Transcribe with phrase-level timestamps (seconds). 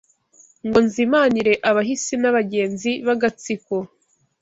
[0.67, 3.75] Ngo nzimanire abahisi N’abagenzi b’agatsiko